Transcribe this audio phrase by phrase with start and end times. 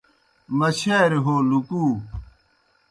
[0.57, 1.83] مچھاریْ ہو لُکُو